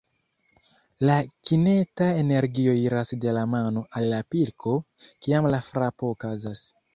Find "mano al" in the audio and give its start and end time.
3.53-4.09